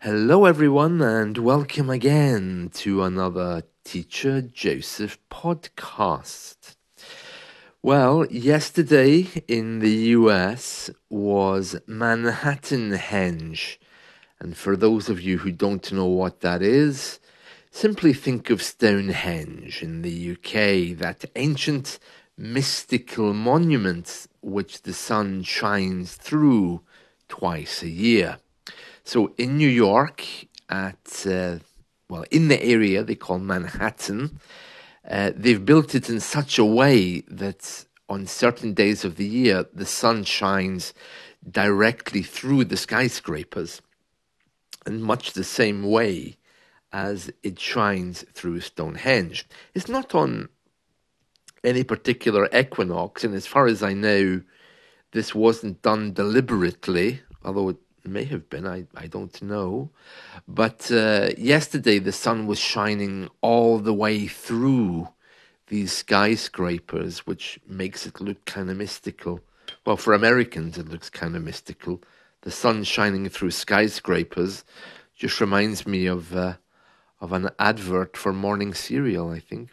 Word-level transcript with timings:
Hello, 0.00 0.44
everyone, 0.44 1.00
and 1.00 1.38
welcome 1.38 1.88
again 1.88 2.70
to 2.74 3.02
another 3.02 3.62
Teacher 3.82 4.42
Joseph 4.42 5.18
podcast. 5.30 6.76
Well, 7.82 8.26
yesterday 8.26 9.26
in 9.48 9.78
the 9.78 10.12
US 10.18 10.90
was 11.08 11.76
Manhattanhenge. 11.88 13.78
and 14.38 14.54
for 14.54 14.76
those 14.76 15.08
of 15.08 15.22
you 15.22 15.38
who 15.38 15.50
don't 15.50 15.90
know 15.90 16.04
what 16.06 16.42
that 16.42 16.60
is, 16.60 17.18
simply 17.70 18.12
think 18.12 18.50
of 18.50 18.62
Stonehenge 18.62 19.82
in 19.82 20.02
the 20.02 20.32
UK, 20.32 20.94
that 20.98 21.24
ancient 21.36 21.98
mystical 22.36 23.32
monument 23.32 24.26
which 24.42 24.82
the 24.82 24.92
sun 24.92 25.42
shines 25.42 26.16
through 26.16 26.82
twice 27.28 27.82
a 27.82 27.88
year. 27.88 28.38
So 29.06 29.32
in 29.38 29.56
New 29.56 29.68
York, 29.68 30.26
at 30.68 31.24
uh, 31.26 31.58
well, 32.10 32.24
in 32.32 32.48
the 32.48 32.60
area 32.60 33.04
they 33.04 33.14
call 33.14 33.38
Manhattan, 33.38 34.40
uh, 35.08 35.30
they've 35.36 35.64
built 35.64 35.94
it 35.94 36.10
in 36.10 36.18
such 36.18 36.58
a 36.58 36.64
way 36.64 37.20
that 37.28 37.86
on 38.08 38.26
certain 38.26 38.74
days 38.74 39.04
of 39.04 39.14
the 39.14 39.24
year 39.24 39.64
the 39.72 39.86
sun 39.86 40.24
shines 40.24 40.92
directly 41.48 42.22
through 42.22 42.64
the 42.64 42.76
skyscrapers, 42.76 43.80
in 44.84 45.00
much 45.02 45.34
the 45.34 45.44
same 45.44 45.84
way 45.84 46.36
as 46.92 47.30
it 47.44 47.60
shines 47.60 48.24
through 48.32 48.58
Stonehenge. 48.58 49.46
It's 49.72 49.88
not 49.88 50.16
on 50.16 50.48
any 51.62 51.84
particular 51.84 52.48
equinox, 52.52 53.22
and 53.22 53.36
as 53.36 53.46
far 53.46 53.68
as 53.68 53.84
I 53.84 53.92
know, 53.92 54.42
this 55.12 55.32
wasn't 55.32 55.80
done 55.82 56.12
deliberately, 56.12 57.20
although 57.44 57.68
it 57.68 57.76
may 58.08 58.24
have 58.24 58.48
been, 58.48 58.66
I, 58.66 58.86
I 58.94 59.06
don't 59.06 59.40
know. 59.42 59.90
But 60.46 60.90
uh, 60.90 61.30
yesterday 61.36 61.98
the 61.98 62.12
sun 62.12 62.46
was 62.46 62.58
shining 62.58 63.28
all 63.40 63.78
the 63.78 63.94
way 63.94 64.26
through 64.26 65.08
these 65.68 65.92
skyscrapers, 65.92 67.26
which 67.26 67.58
makes 67.66 68.06
it 68.06 68.20
look 68.20 68.44
kind 68.44 68.70
of 68.70 68.76
mystical. 68.76 69.40
Well, 69.84 69.96
for 69.96 70.12
Americans, 70.12 70.78
it 70.78 70.88
looks 70.88 71.10
kind 71.10 71.34
of 71.36 71.42
mystical. 71.42 72.02
The 72.42 72.50
sun 72.50 72.84
shining 72.84 73.28
through 73.28 73.50
skyscrapers 73.50 74.64
just 75.16 75.40
reminds 75.40 75.86
me 75.86 76.06
of 76.06 76.36
uh, 76.36 76.54
of 77.20 77.32
an 77.32 77.48
advert 77.58 78.16
for 78.16 78.32
morning 78.32 78.74
cereal, 78.74 79.30
I 79.30 79.40
think. 79.40 79.70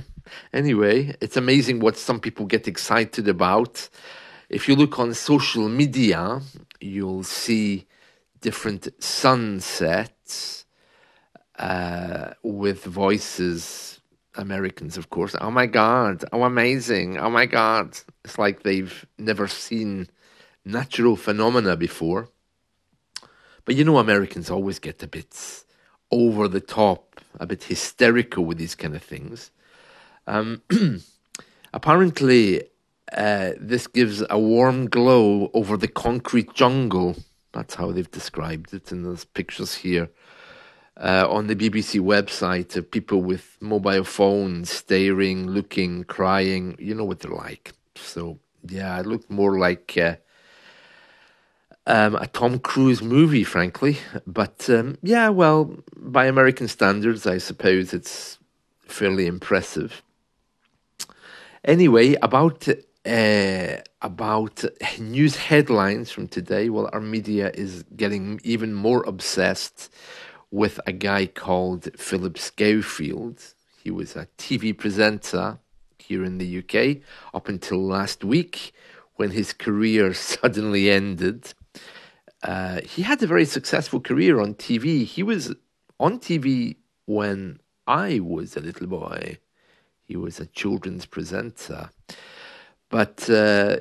anyway, 0.52 1.16
it's 1.20 1.36
amazing 1.36 1.80
what 1.80 1.96
some 1.96 2.20
people 2.20 2.46
get 2.46 2.68
excited 2.68 3.26
about. 3.28 3.88
If 4.48 4.68
you 4.68 4.76
look 4.76 4.98
on 4.98 5.14
social 5.14 5.68
media, 5.68 6.40
you'll 6.82 7.24
see 7.24 7.86
different 8.40 8.88
sunsets 9.02 10.66
uh, 11.58 12.30
with 12.42 12.84
voices. 12.84 14.00
Americans, 14.34 14.96
of 14.96 15.10
course. 15.10 15.36
Oh 15.38 15.50
my 15.50 15.66
God! 15.66 16.24
Oh, 16.32 16.44
amazing! 16.44 17.18
Oh 17.18 17.28
my 17.28 17.44
God! 17.44 17.98
It's 18.24 18.38
like 18.38 18.62
they've 18.62 19.04
never 19.18 19.46
seen 19.46 20.08
natural 20.64 21.16
phenomena 21.16 21.76
before. 21.76 22.30
But 23.64 23.74
you 23.74 23.84
know, 23.84 23.98
Americans 23.98 24.50
always 24.50 24.78
get 24.78 25.02
a 25.02 25.06
bit 25.06 25.64
over 26.10 26.48
the 26.48 26.60
top, 26.60 27.20
a 27.38 27.46
bit 27.46 27.64
hysterical 27.64 28.44
with 28.44 28.58
these 28.58 28.74
kind 28.74 28.94
of 28.94 29.02
things. 29.02 29.50
Um, 30.26 30.62
apparently, 31.74 32.64
uh, 33.12 33.52
this 33.60 33.86
gives 33.86 34.22
a 34.30 34.38
warm 34.38 34.88
glow 34.88 35.50
over 35.54 35.76
the 35.76 35.88
concrete 35.88 36.54
jungle. 36.54 37.16
That's 37.52 37.74
how 37.74 37.92
they've 37.92 38.10
described 38.10 38.72
it 38.72 38.90
in 38.90 39.02
those 39.02 39.24
pictures 39.24 39.74
here. 39.74 40.08
Uh, 40.96 41.26
on 41.28 41.46
the 41.46 41.56
BBC 41.56 42.00
website, 42.00 42.76
of 42.76 42.90
people 42.90 43.22
with 43.22 43.56
mobile 43.60 44.04
phones 44.04 44.70
staring, 44.70 45.46
looking, 45.46 46.04
crying. 46.04 46.76
You 46.78 46.94
know 46.94 47.04
what 47.04 47.20
they're 47.20 47.30
like. 47.30 47.72
So, 47.96 48.38
yeah, 48.68 48.98
it 49.00 49.06
looked 49.06 49.30
more 49.30 49.58
like 49.58 49.96
uh, 49.96 50.16
um, 51.86 52.14
a 52.16 52.26
Tom 52.26 52.58
Cruise 52.58 53.02
movie, 53.02 53.44
frankly. 53.44 53.98
But 54.26 54.68
um, 54.70 54.98
yeah, 55.02 55.28
well, 55.30 55.76
by 55.96 56.26
American 56.26 56.68
standards, 56.68 57.26
I 57.26 57.38
suppose 57.38 57.92
it's 57.92 58.38
fairly 58.86 59.26
impressive. 59.26 60.02
Anyway, 61.64 62.14
about 62.22 62.68
uh, 63.04 63.78
about 64.00 64.64
news 64.98 65.36
headlines 65.36 66.10
from 66.10 66.28
today. 66.28 66.68
Well, 66.68 66.88
our 66.92 67.00
media 67.00 67.50
is 67.54 67.84
getting 67.96 68.40
even 68.44 68.74
more 68.74 69.02
obsessed 69.04 69.92
with 70.50 70.78
a 70.86 70.92
guy 70.92 71.26
called 71.26 71.88
Philip 71.98 72.38
Schofield. 72.38 73.42
He 73.82 73.90
was 73.90 74.14
a 74.14 74.28
TV 74.38 74.76
presenter 74.76 75.58
here 75.98 76.24
in 76.24 76.38
the 76.38 76.58
UK 76.58 77.02
up 77.34 77.48
until 77.48 77.82
last 77.82 78.22
week 78.24 78.72
when 79.16 79.30
his 79.30 79.52
career 79.52 80.14
suddenly 80.34 80.90
ended. 80.90 81.54
Uh, 82.42 82.80
he 82.82 83.02
had 83.02 83.22
a 83.22 83.26
very 83.26 83.44
successful 83.44 84.00
career 84.00 84.40
on 84.40 84.54
TV. 84.54 85.04
He 85.04 85.22
was 85.22 85.54
on 85.98 86.18
TV 86.18 86.76
when 87.06 87.58
I 87.86 88.20
was 88.20 88.56
a 88.56 88.60
little 88.60 88.86
boy. 88.86 89.38
He 90.02 90.16
was 90.16 90.38
a 90.40 90.46
children's 90.46 91.06
presenter. 91.06 91.90
But 92.92 93.30
uh, 93.30 93.78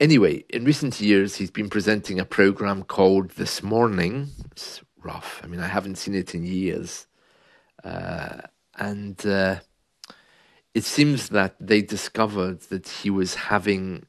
anyway, 0.00 0.42
in 0.48 0.64
recent 0.64 0.98
years, 0.98 1.36
he's 1.36 1.50
been 1.50 1.68
presenting 1.68 2.18
a 2.18 2.24
program 2.24 2.82
called 2.82 3.32
This 3.32 3.62
Morning. 3.62 4.30
It's 4.52 4.80
rough. 5.02 5.42
I 5.44 5.48
mean, 5.48 5.60
I 5.60 5.66
haven't 5.66 5.96
seen 5.96 6.14
it 6.14 6.34
in 6.34 6.44
years. 6.44 7.06
Uh, 7.84 8.38
and 8.78 9.24
uh, 9.26 9.56
it 10.72 10.84
seems 10.84 11.28
that 11.28 11.56
they 11.60 11.82
discovered 11.82 12.62
that 12.70 12.88
he 12.88 13.10
was 13.10 13.34
having 13.34 14.06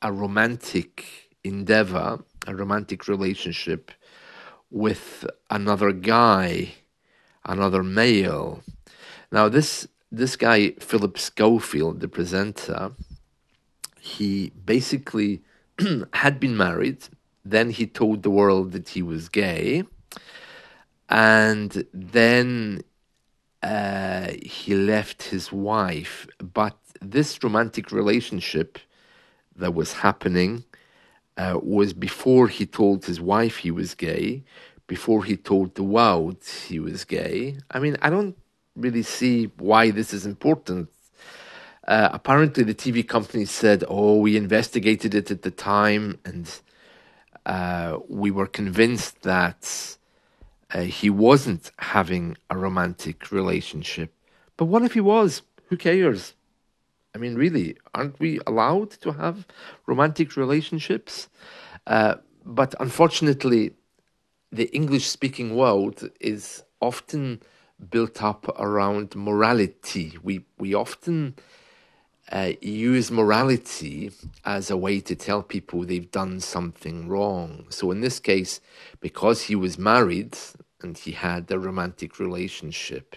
a 0.00 0.10
romantic 0.10 1.28
endeavor, 1.44 2.24
a 2.46 2.54
romantic 2.54 3.06
relationship 3.06 3.90
with 4.70 5.26
another 5.50 5.92
guy, 5.92 6.72
another 7.44 7.82
male. 7.82 8.62
Now, 9.30 9.50
this 9.50 9.86
this 10.10 10.36
guy, 10.36 10.70
Philip 10.80 11.18
Schofield, 11.18 12.00
the 12.00 12.08
presenter, 12.08 12.92
he 14.04 14.52
basically 14.66 15.42
had 16.12 16.38
been 16.38 16.56
married. 16.58 16.98
Then 17.42 17.70
he 17.70 17.86
told 17.86 18.22
the 18.22 18.30
world 18.30 18.72
that 18.72 18.90
he 18.90 19.02
was 19.02 19.30
gay. 19.30 19.84
And 21.08 21.86
then 21.94 22.82
uh, 23.62 24.28
he 24.42 24.74
left 24.74 25.22
his 25.22 25.50
wife. 25.50 26.26
But 26.38 26.76
this 27.00 27.42
romantic 27.42 27.92
relationship 27.92 28.78
that 29.56 29.72
was 29.72 29.94
happening 29.94 30.64
uh, 31.38 31.58
was 31.62 31.94
before 31.94 32.48
he 32.48 32.66
told 32.66 33.06
his 33.06 33.22
wife 33.22 33.56
he 33.56 33.70
was 33.70 33.94
gay, 33.94 34.44
before 34.86 35.24
he 35.24 35.34
told 35.34 35.76
the 35.76 35.82
world 35.82 36.44
he 36.68 36.78
was 36.78 37.06
gay. 37.06 37.56
I 37.70 37.78
mean, 37.78 37.96
I 38.02 38.10
don't 38.10 38.36
really 38.76 39.02
see 39.02 39.46
why 39.56 39.90
this 39.90 40.12
is 40.12 40.26
important 40.26 40.90
uh, 41.86 42.08
apparently, 42.12 42.64
the 42.64 42.74
TV 42.74 43.06
company 43.06 43.44
said, 43.44 43.84
"Oh, 43.88 44.18
we 44.18 44.36
investigated 44.36 45.14
it 45.14 45.30
at 45.30 45.42
the 45.42 45.50
time, 45.50 46.18
and 46.24 46.48
uh, 47.44 47.98
we 48.08 48.30
were 48.30 48.46
convinced 48.46 49.22
that 49.22 49.96
uh, 50.72 50.80
he 50.80 51.10
wasn't 51.10 51.70
having 51.78 52.36
a 52.48 52.56
romantic 52.56 53.30
relationship." 53.30 54.14
But 54.56 54.66
what 54.66 54.82
if 54.82 54.94
he 54.94 55.00
was? 55.00 55.42
Who 55.68 55.76
cares? 55.76 56.34
I 57.14 57.18
mean, 57.18 57.34
really, 57.34 57.76
aren't 57.94 58.18
we 58.18 58.40
allowed 58.46 58.90
to 59.02 59.12
have 59.12 59.46
romantic 59.86 60.36
relationships? 60.36 61.28
Uh, 61.86 62.16
but 62.44 62.74
unfortunately, 62.80 63.74
the 64.50 64.74
English-speaking 64.74 65.54
world 65.54 66.08
is 66.20 66.64
often 66.80 67.40
built 67.90 68.22
up 68.22 68.48
around 68.58 69.14
morality. 69.14 70.16
We 70.22 70.44
we 70.58 70.74
often 70.74 71.34
uh, 72.32 72.52
use 72.60 73.10
morality 73.10 74.10
as 74.44 74.70
a 74.70 74.76
way 74.76 75.00
to 75.00 75.14
tell 75.14 75.42
people 75.42 75.84
they've 75.84 76.10
done 76.10 76.40
something 76.40 77.08
wrong. 77.08 77.66
So 77.68 77.90
in 77.90 78.00
this 78.00 78.18
case, 78.18 78.60
because 79.00 79.42
he 79.42 79.54
was 79.54 79.78
married 79.78 80.36
and 80.82 80.96
he 80.96 81.12
had 81.12 81.50
a 81.50 81.58
romantic 81.58 82.18
relationship, 82.18 83.16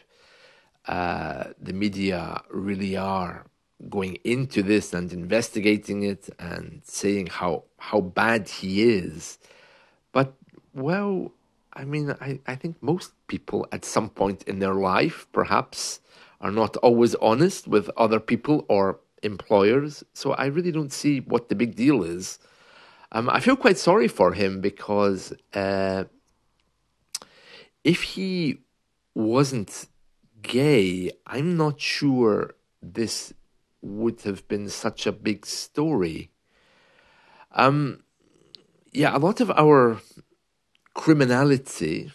uh, 0.87 1.45
the 1.61 1.73
media 1.73 2.41
really 2.49 2.95
are 2.97 3.45
going 3.89 4.15
into 4.23 4.63
this 4.63 4.93
and 4.93 5.13
investigating 5.13 6.03
it 6.03 6.29
and 6.39 6.81
saying 6.83 7.27
how 7.27 7.63
how 7.77 8.01
bad 8.01 8.49
he 8.49 8.83
is. 8.83 9.37
But 10.11 10.33
well, 10.73 11.31
I 11.73 11.85
mean, 11.85 12.15
I, 12.19 12.39
I 12.47 12.55
think 12.55 12.81
most 12.81 13.11
people 13.27 13.67
at 13.71 13.85
some 13.85 14.09
point 14.09 14.43
in 14.43 14.59
their 14.59 14.73
life, 14.73 15.27
perhaps, 15.31 15.99
are 16.41 16.51
not 16.51 16.77
always 16.77 17.15
honest 17.15 17.67
with 17.67 17.89
other 17.97 18.19
people 18.19 18.65
or 18.69 18.99
employers. 19.23 20.03
So 20.13 20.33
I 20.33 20.45
really 20.45 20.71
don't 20.71 20.91
see 20.91 21.19
what 21.21 21.49
the 21.49 21.55
big 21.55 21.75
deal 21.75 22.03
is. 22.03 22.39
Um, 23.11 23.29
I 23.29 23.39
feel 23.39 23.55
quite 23.55 23.77
sorry 23.77 24.07
for 24.07 24.33
him 24.33 24.61
because 24.61 25.33
uh, 25.53 26.05
if 27.83 28.03
he 28.03 28.59
wasn't 29.15 29.87
gay, 30.41 31.11
I'm 31.25 31.57
not 31.57 31.79
sure 31.81 32.55
this 32.81 33.33
would 33.81 34.21
have 34.21 34.47
been 34.47 34.69
such 34.69 35.07
a 35.07 35.11
big 35.11 35.45
story. 35.45 36.31
Um, 37.53 38.03
yeah, 38.91 39.15
a 39.15 39.19
lot 39.19 39.39
of 39.39 39.51
our 39.51 40.01
criminality 40.93 42.11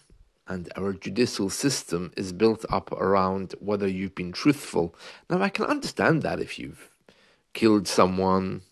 and 0.49 0.71
our 0.77 0.93
judicial 0.93 1.51
system 1.51 2.13
is 2.17 2.33
built 2.33 2.65
up 2.71 2.91
around 2.93 3.55
whether 3.61 3.87
you've 3.87 4.15
been 4.15 4.33
truthful. 4.33 4.95
Now, 5.31 5.41
I 5.41 5.49
can 5.49 5.65
understand 5.67 6.23
that 6.23 6.41
if 6.41 6.59
you've 6.59 6.91
killed 7.53 7.87
someone, 7.87 8.63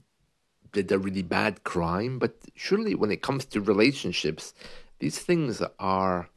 did 0.73 0.93
a 0.93 0.99
really 0.99 1.23
bad 1.23 1.65
crime, 1.65 2.19
but 2.19 2.37
surely 2.55 2.95
when 2.95 3.11
it 3.11 3.23
comes 3.23 3.45
to 3.45 3.61
relationships, 3.61 4.55
these 4.99 5.19
things 5.19 5.63
are 5.79 6.31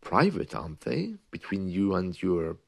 private, 0.00 0.54
aren't 0.54 0.82
they? 0.82 1.14
Between 1.30 1.68
you 1.68 1.94
and 1.94 2.20
your 2.22 2.58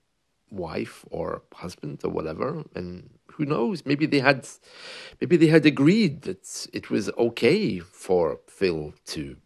wife 0.50 1.04
or 1.10 1.42
husband 1.52 2.00
or 2.04 2.10
whatever, 2.10 2.64
and 2.74 3.10
who 3.32 3.44
knows? 3.44 3.84
Maybe 3.84 4.06
they 4.06 4.20
had, 4.20 4.46
maybe 5.20 5.36
they 5.36 5.48
had 5.48 5.66
agreed 5.66 6.22
that 6.22 6.66
it 6.72 6.90
was 6.90 7.10
okay 7.18 7.80
for 7.80 8.40
Phil 8.46 8.94
to 9.06 9.36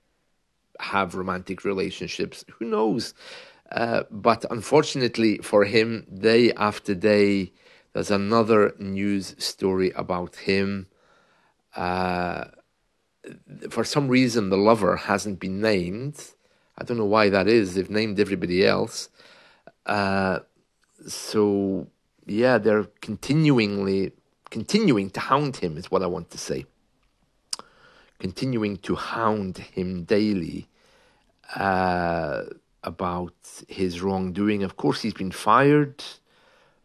have 0.78 1.14
romantic 1.14 1.64
relationships. 1.64 2.44
Who 2.58 2.66
knows? 2.66 3.14
Uh, 3.70 4.04
but 4.10 4.44
unfortunately 4.50 5.38
for 5.38 5.64
him, 5.64 6.06
day 6.12 6.52
after 6.52 6.94
day, 6.94 7.52
there's 7.92 8.10
another 8.10 8.75
news 8.78 9.34
story 9.38 9.90
about 9.90 10.36
him. 10.36 10.86
Uh, 11.76 12.44
for 13.70 13.84
some 13.84 14.08
reason, 14.08 14.48
the 14.48 14.56
lover 14.56 14.96
hasn't 14.96 15.38
been 15.40 15.60
named. 15.60 16.25
I 16.78 16.84
don't 16.84 16.96
know 16.96 17.04
why 17.04 17.28
that 17.28 17.48
is. 17.48 17.75
They've 17.75 17.90
named 17.90 18.20
everybody 18.20 18.64
else. 18.64 19.08
Uh, 19.84 20.40
so 21.06 21.88
yeah, 22.26 22.58
they're 22.58 22.84
continuingly 23.00 24.12
continuing 24.50 25.10
to 25.10 25.20
hound 25.20 25.56
him 25.56 25.76
is 25.76 25.90
what 25.90 26.02
I 26.02 26.06
want 26.06 26.30
to 26.30 26.38
say. 26.38 26.64
Continuing 28.18 28.76
to 28.78 28.94
hound 28.94 29.58
him 29.58 30.04
daily 30.04 30.68
uh, 31.54 32.44
about 32.82 33.34
his 33.68 34.02
wrongdoing. 34.02 34.62
Of 34.62 34.76
course, 34.76 35.02
he's 35.02 35.14
been 35.14 35.30
fired 35.30 36.02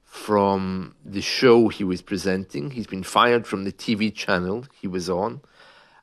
from 0.04 0.96
the 1.04 1.22
show 1.22 1.70
he 1.70 1.84
was 1.84 2.02
presenting. 2.02 2.72
He's 2.72 2.88
been 2.88 3.04
fired 3.04 3.48
from 3.48 3.64
the 3.64 3.72
TV 3.72 4.14
channel 4.14 4.66
he 4.80 4.88
was 4.88 5.10
on. 5.10 5.42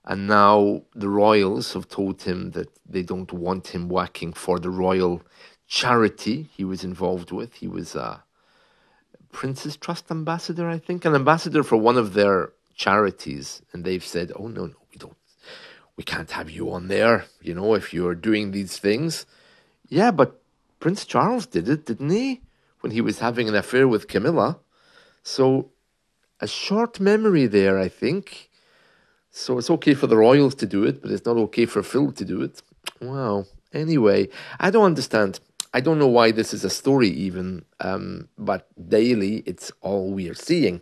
And 0.04 0.26
now 0.26 0.82
the 0.94 1.08
royals 1.08 1.74
have 1.74 1.88
told 1.88 2.22
him 2.22 2.50
that 2.52 2.70
they 2.84 3.02
don't 3.02 3.32
want 3.32 3.68
him 3.68 3.88
working 3.88 4.32
for 4.32 4.58
the 4.58 4.70
royal 4.70 5.22
charity 5.68 6.48
he 6.56 6.64
was 6.64 6.82
involved 6.82 7.30
with. 7.30 7.54
He 7.54 7.68
was 7.68 7.94
a 7.94 8.24
Prince's 9.30 9.76
Trust 9.76 10.10
ambassador, 10.10 10.68
I 10.68 10.78
think, 10.78 11.04
an 11.04 11.14
ambassador 11.14 11.62
for 11.62 11.76
one 11.76 11.96
of 11.96 12.14
their 12.14 12.52
charities. 12.74 13.62
And 13.72 13.84
they've 13.84 14.04
said, 14.04 14.32
oh, 14.34 14.48
no, 14.48 14.66
no, 14.66 14.79
we 16.00 16.04
can't 16.04 16.30
have 16.30 16.48
you 16.48 16.72
on 16.72 16.88
there, 16.88 17.26
you 17.42 17.54
know, 17.54 17.74
if 17.74 17.92
you're 17.92 18.14
doing 18.14 18.52
these 18.52 18.78
things. 18.78 19.26
Yeah, 19.86 20.10
but 20.10 20.40
Prince 20.78 21.04
Charles 21.04 21.44
did 21.44 21.68
it, 21.68 21.84
didn't 21.84 22.08
he? 22.08 22.40
When 22.80 22.90
he 22.90 23.02
was 23.02 23.18
having 23.18 23.50
an 23.50 23.54
affair 23.54 23.86
with 23.86 24.08
Camilla. 24.08 24.60
So 25.22 25.72
a 26.40 26.46
short 26.46 27.00
memory 27.00 27.46
there, 27.46 27.78
I 27.78 27.88
think. 27.88 28.48
So 29.30 29.58
it's 29.58 29.68
okay 29.68 29.92
for 29.92 30.06
the 30.06 30.16
royals 30.16 30.54
to 30.62 30.66
do 30.66 30.84
it, 30.84 31.02
but 31.02 31.10
it's 31.10 31.26
not 31.26 31.36
okay 31.36 31.66
for 31.66 31.82
Phil 31.82 32.12
to 32.12 32.24
do 32.24 32.40
it. 32.40 32.62
Wow. 33.02 33.44
Anyway, 33.74 34.30
I 34.58 34.70
don't 34.70 34.86
understand. 34.86 35.38
I 35.74 35.80
don't 35.82 35.98
know 35.98 36.14
why 36.18 36.30
this 36.30 36.54
is 36.54 36.64
a 36.64 36.70
story 36.70 37.10
even, 37.10 37.66
um, 37.80 38.30
but 38.38 38.68
daily 38.88 39.42
it's 39.44 39.70
all 39.82 40.10
we 40.10 40.30
are 40.30 40.40
seeing. 40.48 40.80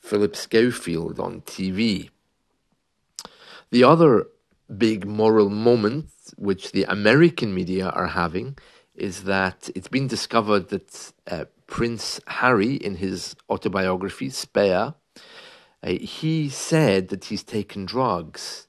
Philip 0.00 0.36
Schofield 0.36 1.18
on 1.18 1.40
TV. 1.40 2.10
The 3.70 3.82
other 3.82 4.26
big 4.78 5.06
moral 5.06 5.50
moment 5.50 6.10
which 6.36 6.72
the 6.72 6.84
American 6.84 7.54
media 7.54 7.88
are 7.90 8.08
having 8.08 8.56
is 8.94 9.24
that 9.24 9.68
it's 9.74 9.88
been 9.88 10.06
discovered 10.06 10.68
that 10.68 11.12
uh, 11.30 11.44
Prince 11.66 12.20
Harry, 12.26 12.74
in 12.74 12.96
his 12.96 13.34
autobiography, 13.50 14.30
Spare, 14.30 14.94
uh, 15.82 15.90
he 15.90 16.48
said 16.48 17.08
that 17.08 17.26
he's 17.26 17.42
taken 17.42 17.84
drugs, 17.84 18.68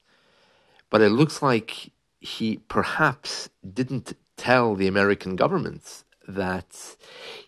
but 0.89 1.01
it 1.01 1.09
looks 1.09 1.41
like 1.41 1.91
he 2.19 2.57
perhaps 2.67 3.49
didn't 3.73 4.13
tell 4.37 4.75
the 4.75 4.87
American 4.87 5.35
government 5.35 6.03
that 6.27 6.95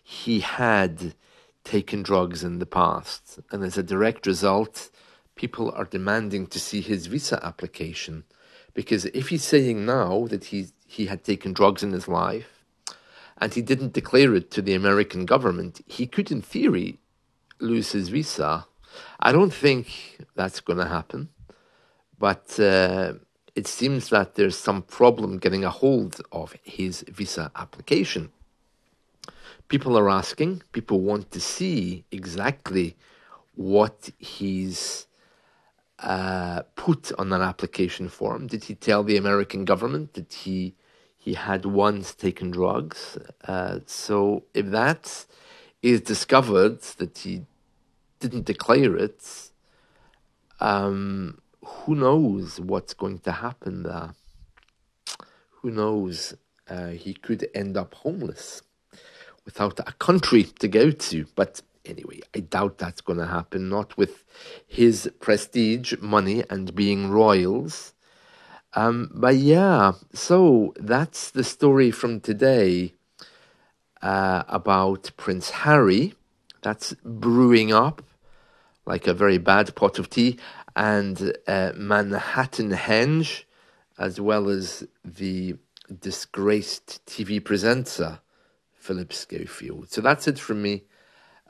he 0.02 0.40
had 0.40 1.14
taken 1.64 2.02
drugs 2.02 2.44
in 2.44 2.60
the 2.60 2.66
past. 2.66 3.40
And 3.50 3.64
as 3.64 3.76
a 3.76 3.82
direct 3.82 4.26
result, 4.26 4.90
people 5.34 5.70
are 5.72 5.84
demanding 5.84 6.46
to 6.48 6.60
see 6.60 6.80
his 6.80 7.06
visa 7.06 7.44
application. 7.44 8.24
Because 8.78 9.06
if 9.06 9.30
he's 9.30 9.42
saying 9.42 9.86
now 9.86 10.28
that 10.28 10.44
he, 10.44 10.68
he 10.86 11.06
had 11.06 11.24
taken 11.24 11.52
drugs 11.52 11.82
in 11.82 11.90
his 11.90 12.06
life 12.06 12.62
and 13.38 13.52
he 13.52 13.60
didn't 13.60 13.92
declare 13.92 14.36
it 14.36 14.52
to 14.52 14.62
the 14.62 14.74
American 14.74 15.26
government, 15.26 15.80
he 15.88 16.06
could, 16.06 16.30
in 16.30 16.42
theory, 16.42 17.00
lose 17.58 17.90
his 17.90 18.08
visa. 18.08 18.66
I 19.18 19.32
don't 19.32 19.52
think 19.52 20.20
that's 20.36 20.60
going 20.60 20.78
to 20.78 20.86
happen. 20.86 21.30
But 22.20 22.60
uh, 22.60 23.14
it 23.56 23.66
seems 23.66 24.10
that 24.10 24.36
there's 24.36 24.56
some 24.56 24.82
problem 24.82 25.38
getting 25.38 25.64
a 25.64 25.70
hold 25.70 26.20
of 26.30 26.54
his 26.62 27.04
visa 27.08 27.50
application. 27.56 28.30
People 29.66 29.98
are 29.98 30.08
asking, 30.08 30.62
people 30.70 31.00
want 31.00 31.32
to 31.32 31.40
see 31.40 32.04
exactly 32.12 32.96
what 33.56 34.10
he's 34.18 35.07
uh, 36.00 36.62
put 36.76 37.12
on 37.18 37.32
an 37.32 37.42
application 37.42 38.08
form. 38.08 38.46
Did 38.46 38.64
he 38.64 38.74
tell 38.74 39.02
the 39.02 39.16
American 39.16 39.64
government 39.64 40.14
that 40.14 40.32
he 40.32 40.74
he 41.16 41.34
had 41.34 41.64
once 41.66 42.14
taken 42.14 42.50
drugs? 42.50 43.18
Uh, 43.46 43.80
so 43.86 44.44
if 44.54 44.66
that 44.66 45.26
is 45.82 46.00
discovered 46.00 46.80
that 46.98 47.18
he 47.18 47.42
didn't 48.20 48.46
declare 48.46 48.96
it, 48.96 49.50
um, 50.60 51.38
who 51.64 51.94
knows 51.94 52.60
what's 52.60 52.94
going 52.94 53.18
to 53.20 53.32
happen 53.32 53.82
there? 53.82 54.14
Who 55.62 55.70
knows? 55.70 56.34
Uh, 56.68 56.88
he 56.88 57.14
could 57.14 57.48
end 57.54 57.76
up 57.76 57.94
homeless 57.94 58.62
without 59.44 59.80
a 59.80 59.92
country 59.92 60.44
to 60.44 60.68
go 60.68 60.90
to. 60.90 61.26
But 61.34 61.62
anyway, 61.88 62.20
I 62.34 62.40
doubt 62.40 62.78
that's 62.78 63.00
going 63.00 63.18
to 63.18 63.26
happen. 63.26 63.68
Not 63.68 63.96
with 63.96 64.24
his 64.66 65.10
prestige, 65.20 65.94
money, 66.00 66.44
and 66.50 66.74
being 66.74 67.10
royals. 67.10 67.94
Um, 68.74 69.10
but 69.14 69.36
yeah, 69.36 69.92
so 70.12 70.74
that's 70.76 71.30
the 71.30 71.44
story 71.44 71.90
from 71.90 72.20
today 72.20 72.92
uh, 74.02 74.44
about 74.48 75.10
Prince 75.16 75.50
Harry. 75.50 76.14
That's 76.62 76.94
brewing 77.04 77.72
up 77.72 78.02
like 78.88 79.06
a 79.06 79.14
very 79.14 79.38
bad 79.38 79.74
pot 79.74 79.98
of 79.98 80.08
tea 80.08 80.38
and 80.74 81.36
uh, 81.46 81.72
Manhattanhenge, 81.76 83.44
as 83.98 84.20
well 84.20 84.48
as 84.48 84.86
the 85.04 85.56
disgraced 86.00 87.04
TV 87.06 87.44
presenter 87.44 88.20
Philip 88.72 89.12
Schofield. 89.12 89.90
So 89.90 90.00
that's 90.00 90.26
it 90.26 90.38
from 90.38 90.62
me. 90.62 90.84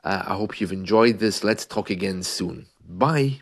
Uh, 0.03 0.23
I 0.27 0.35
hope 0.35 0.59
you've 0.59 0.71
enjoyed 0.71 1.19
this. 1.19 1.43
Let's 1.43 1.65
talk 1.65 1.89
again 1.89 2.23
soon. 2.23 2.67
Bye. 2.87 3.41